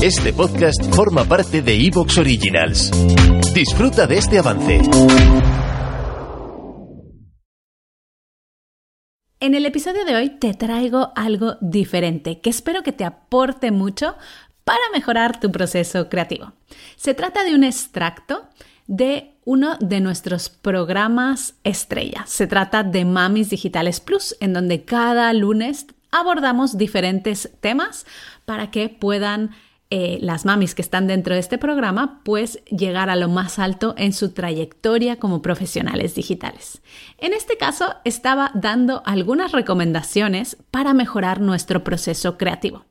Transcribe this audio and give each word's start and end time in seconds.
Este 0.00 0.32
podcast 0.32 0.80
forma 0.94 1.24
parte 1.24 1.60
de 1.60 1.74
Evox 1.74 2.18
Originals. 2.18 2.92
Disfruta 3.52 4.06
de 4.06 4.18
este 4.18 4.38
avance. 4.38 4.80
En 9.40 9.56
el 9.56 9.66
episodio 9.66 10.04
de 10.04 10.14
hoy 10.14 10.30
te 10.38 10.54
traigo 10.54 11.12
algo 11.16 11.56
diferente 11.60 12.40
que 12.40 12.48
espero 12.48 12.84
que 12.84 12.92
te 12.92 13.04
aporte 13.04 13.72
mucho 13.72 14.14
para 14.62 14.78
mejorar 14.92 15.40
tu 15.40 15.50
proceso 15.50 16.08
creativo. 16.08 16.52
Se 16.94 17.14
trata 17.14 17.42
de 17.42 17.56
un 17.56 17.64
extracto 17.64 18.46
de 18.86 19.34
uno 19.44 19.78
de 19.80 20.00
nuestros 20.00 20.48
programas 20.48 21.56
estrella. 21.64 22.24
Se 22.28 22.46
trata 22.46 22.84
de 22.84 23.04
Mamis 23.04 23.50
Digitales 23.50 23.98
Plus, 23.98 24.36
en 24.38 24.52
donde 24.52 24.84
cada 24.84 25.32
lunes 25.32 25.86
abordamos 26.12 26.78
diferentes 26.78 27.50
temas 27.60 28.06
para 28.44 28.70
que 28.70 28.88
puedan 28.88 29.50
eh, 29.90 30.18
las 30.20 30.44
mamis 30.44 30.74
que 30.74 30.82
están 30.82 31.06
dentro 31.06 31.32
de 31.34 31.40
este 31.40 31.56
programa, 31.56 32.20
pues 32.22 32.62
llegar 32.66 33.08
a 33.08 33.16
lo 33.16 33.28
más 33.28 33.58
alto 33.58 33.94
en 33.96 34.12
su 34.12 34.32
trayectoria 34.32 35.16
como 35.16 35.40
profesionales 35.40 36.14
digitales. 36.14 36.82
En 37.16 37.32
este 37.32 37.56
caso, 37.56 37.94
estaba 38.04 38.50
dando 38.54 39.02
algunas 39.06 39.52
recomendaciones 39.52 40.58
para 40.70 40.92
mejorar 40.92 41.40
nuestro 41.40 41.84
proceso 41.84 42.36
creativo. 42.36 42.84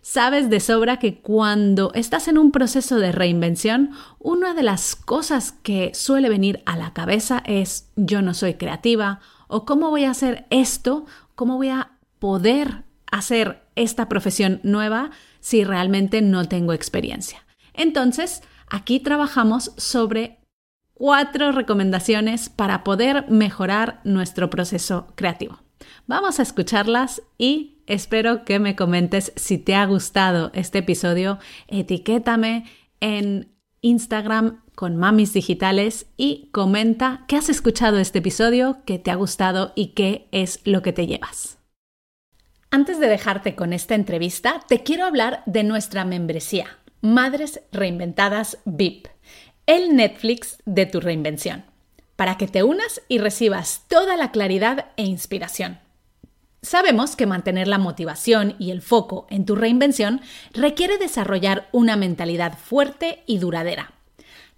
Sabes 0.00 0.48
de 0.48 0.60
sobra 0.60 0.98
que 0.98 1.18
cuando 1.18 1.92
estás 1.94 2.28
en 2.28 2.38
un 2.38 2.52
proceso 2.52 3.00
de 3.00 3.10
reinvención, 3.10 3.90
una 4.20 4.54
de 4.54 4.62
las 4.62 4.94
cosas 4.94 5.50
que 5.50 5.90
suele 5.92 6.28
venir 6.28 6.62
a 6.66 6.76
la 6.76 6.92
cabeza 6.92 7.42
es 7.46 7.90
yo 7.96 8.22
no 8.22 8.32
soy 8.32 8.54
creativa 8.54 9.18
o 9.48 9.64
cómo 9.64 9.90
voy 9.90 10.04
a 10.04 10.10
hacer 10.12 10.46
esto, 10.50 11.04
cómo 11.34 11.56
voy 11.56 11.70
a 11.70 11.90
poder 12.20 12.84
hacer 13.10 13.64
esta 13.74 14.08
profesión 14.08 14.60
nueva 14.62 15.10
si 15.40 15.64
realmente 15.64 16.22
no 16.22 16.46
tengo 16.46 16.72
experiencia. 16.72 17.46
Entonces, 17.74 18.42
aquí 18.68 19.00
trabajamos 19.00 19.72
sobre 19.76 20.40
cuatro 20.94 21.52
recomendaciones 21.52 22.48
para 22.48 22.84
poder 22.84 23.24
mejorar 23.28 24.00
nuestro 24.04 24.50
proceso 24.50 25.06
creativo. 25.14 25.60
Vamos 26.06 26.38
a 26.38 26.42
escucharlas 26.42 27.22
y 27.38 27.82
espero 27.86 28.44
que 28.44 28.58
me 28.58 28.74
comentes 28.74 29.32
si 29.36 29.58
te 29.58 29.74
ha 29.74 29.86
gustado 29.86 30.50
este 30.54 30.78
episodio. 30.78 31.38
Etiquétame 31.68 32.64
en 33.00 33.54
Instagram 33.80 34.62
con 34.74 34.96
Mamis 34.96 35.32
Digitales 35.32 36.06
y 36.16 36.50
comenta 36.52 37.24
qué 37.28 37.36
has 37.36 37.48
escuchado 37.48 37.98
este 37.98 38.18
episodio, 38.18 38.78
qué 38.84 38.98
te 38.98 39.10
ha 39.10 39.14
gustado 39.14 39.72
y 39.76 39.88
qué 39.88 40.28
es 40.32 40.60
lo 40.64 40.82
que 40.82 40.92
te 40.92 41.06
llevas. 41.06 41.57
Antes 42.70 43.00
de 43.00 43.08
dejarte 43.08 43.54
con 43.54 43.72
esta 43.72 43.94
entrevista, 43.94 44.60
te 44.68 44.82
quiero 44.82 45.06
hablar 45.06 45.42
de 45.46 45.64
nuestra 45.64 46.04
membresía, 46.04 46.66
Madres 47.00 47.62
Reinventadas 47.72 48.58
VIP, 48.66 49.06
el 49.64 49.96
Netflix 49.96 50.58
de 50.66 50.84
tu 50.84 51.00
reinvención, 51.00 51.64
para 52.16 52.36
que 52.36 52.46
te 52.46 52.62
unas 52.62 53.00
y 53.08 53.18
recibas 53.18 53.84
toda 53.88 54.18
la 54.18 54.32
claridad 54.32 54.88
e 54.98 55.04
inspiración. 55.04 55.78
Sabemos 56.60 57.16
que 57.16 57.24
mantener 57.24 57.68
la 57.68 57.78
motivación 57.78 58.54
y 58.58 58.70
el 58.70 58.82
foco 58.82 59.26
en 59.30 59.46
tu 59.46 59.56
reinvención 59.56 60.20
requiere 60.52 60.98
desarrollar 60.98 61.68
una 61.72 61.96
mentalidad 61.96 62.58
fuerte 62.58 63.22
y 63.24 63.38
duradera. 63.38 63.94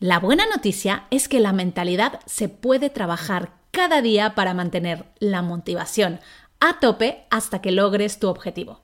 La 0.00 0.18
buena 0.18 0.46
noticia 0.46 1.04
es 1.10 1.28
que 1.28 1.38
la 1.38 1.52
mentalidad 1.52 2.18
se 2.26 2.48
puede 2.48 2.90
trabajar 2.90 3.52
cada 3.70 4.02
día 4.02 4.34
para 4.34 4.52
mantener 4.52 5.04
la 5.20 5.42
motivación 5.42 6.18
a 6.60 6.78
tope 6.78 7.24
hasta 7.30 7.60
que 7.60 7.72
logres 7.72 8.18
tu 8.18 8.28
objetivo. 8.28 8.82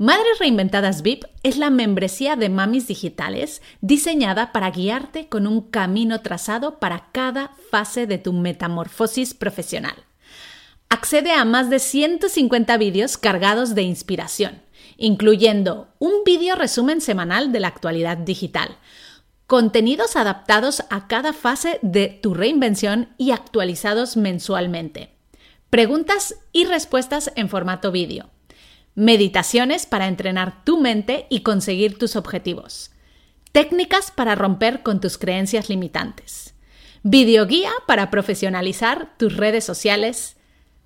Madres 0.00 0.38
Reinventadas 0.38 1.02
VIP 1.02 1.24
es 1.42 1.58
la 1.58 1.70
membresía 1.70 2.36
de 2.36 2.48
mamis 2.48 2.86
digitales 2.86 3.62
diseñada 3.80 4.52
para 4.52 4.70
guiarte 4.70 5.28
con 5.28 5.46
un 5.46 5.60
camino 5.60 6.22
trazado 6.22 6.78
para 6.78 7.10
cada 7.10 7.50
fase 7.70 8.06
de 8.06 8.18
tu 8.18 8.32
metamorfosis 8.32 9.34
profesional. 9.34 9.96
Accede 10.88 11.32
a 11.32 11.44
más 11.44 11.68
de 11.68 11.80
150 11.80 12.76
vídeos 12.76 13.18
cargados 13.18 13.74
de 13.74 13.82
inspiración, 13.82 14.62
incluyendo 14.96 15.88
un 15.98 16.22
vídeo 16.24 16.54
resumen 16.54 17.00
semanal 17.00 17.50
de 17.50 17.58
la 17.60 17.68
actualidad 17.68 18.18
digital, 18.18 18.78
contenidos 19.48 20.14
adaptados 20.14 20.84
a 20.90 21.08
cada 21.08 21.32
fase 21.32 21.80
de 21.82 22.08
tu 22.08 22.34
reinvención 22.34 23.08
y 23.18 23.32
actualizados 23.32 24.16
mensualmente 24.16 25.17
Preguntas 25.70 26.34
y 26.50 26.64
respuestas 26.64 27.30
en 27.36 27.50
formato 27.50 27.92
vídeo. 27.92 28.30
Meditaciones 28.94 29.84
para 29.84 30.08
entrenar 30.08 30.64
tu 30.64 30.80
mente 30.80 31.26
y 31.28 31.40
conseguir 31.40 31.98
tus 31.98 32.16
objetivos. 32.16 32.90
Técnicas 33.52 34.10
para 34.10 34.34
romper 34.34 34.82
con 34.82 34.98
tus 34.98 35.18
creencias 35.18 35.68
limitantes. 35.68 36.54
Videoguía 37.02 37.70
para 37.86 38.10
profesionalizar 38.10 39.14
tus 39.18 39.36
redes 39.36 39.62
sociales. 39.62 40.38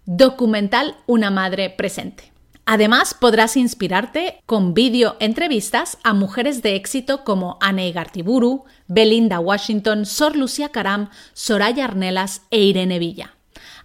Documental 0.05 0.97
Una 1.07 1.31
Madre 1.31 1.71
Presente. 1.71 2.33
Además, 2.67 3.15
podrás 3.15 3.57
inspirarte 3.57 4.41
con 4.47 4.75
vídeo 4.75 5.17
entrevistas 5.21 5.97
a 6.03 6.13
mujeres 6.13 6.61
de 6.61 6.75
éxito 6.75 7.23
como 7.23 7.57
Anne 7.61 7.93
Gartiburu, 7.93 8.65
Belinda 8.89 9.39
Washington, 9.39 10.07
Sor 10.07 10.35
Lucía 10.37 10.71
Caram, 10.71 11.09
Soraya 11.35 11.85
Arnelas 11.85 12.43
e 12.51 12.59
Irene 12.63 12.99
Villa 12.99 13.37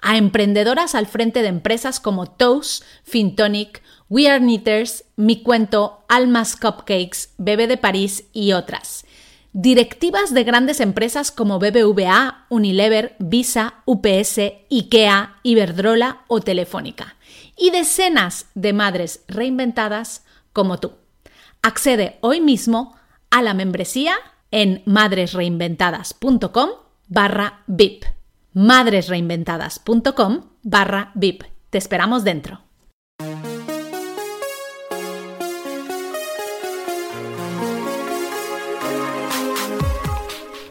a 0.02 0.18
emprendedoras 0.18 0.96
al 0.96 1.08
frente 1.08 1.42
de 1.42 1.48
empresas 1.48 2.00
como 2.00 2.28
Toast, 2.28 2.84
Fintonic, 3.04 3.82
We 4.10 4.30
Are 4.30 4.40
Knitters, 4.40 5.06
Mi 5.16 5.42
Cuento, 5.42 6.04
Almas 6.08 6.56
Cupcakes, 6.56 7.34
Bebe 7.38 7.68
de 7.68 7.78
París 7.78 8.26
y 8.34 8.54
otras. 8.54 9.06
Directivas 9.54 10.34
de 10.34 10.44
grandes 10.44 10.80
empresas 10.80 11.32
como 11.32 11.60
BBVA, 11.60 12.46
Unilever, 12.50 13.16
Visa, 13.20 13.76
UPS, 13.86 14.40
IKEA, 14.70 15.38
Iberdrola 15.44 16.22
o 16.28 16.42
Telefónica. 16.42 17.16
Y 17.58 17.72
decenas 17.72 18.46
de 18.54 18.74
madres 18.74 19.22
reinventadas 19.28 20.24
como 20.54 20.80
tú. 20.80 20.92
Accede 21.62 22.18
hoy 22.22 22.40
mismo 22.40 22.96
a 23.32 23.42
la 23.42 23.54
membresía 23.54 24.16
en 24.52 24.84
madresreinventadas.com 24.86 26.70
barra 27.08 27.64
VIP 27.68 28.17
madresreinventadas.com 28.58 30.42
barra 30.64 31.12
VIP. 31.14 31.44
Te 31.70 31.78
esperamos 31.78 32.24
dentro. 32.24 32.62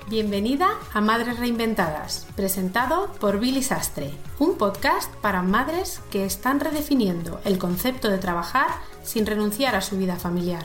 Bienvenida 0.08 0.68
a 0.92 1.00
Madres 1.00 1.38
Reinventadas, 1.38 2.26
presentado 2.34 3.12
por 3.20 3.38
Billy 3.38 3.62
Sastre, 3.62 4.10
un 4.40 4.58
podcast 4.58 5.14
para 5.16 5.42
madres 5.42 6.00
que 6.10 6.24
están 6.24 6.58
redefiniendo 6.58 7.40
el 7.44 7.58
concepto 7.58 8.08
de 8.08 8.18
trabajar 8.18 8.68
sin 9.04 9.26
renunciar 9.26 9.76
a 9.76 9.80
su 9.80 9.96
vida 9.96 10.16
familiar. 10.16 10.64